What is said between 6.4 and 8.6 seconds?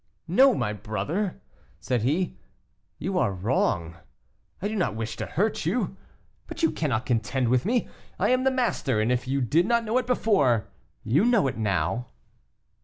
but you cannot contend with me. I am the